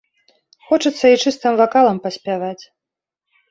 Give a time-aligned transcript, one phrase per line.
[0.69, 2.61] Хочацца і чыстым вакалам паспяваць.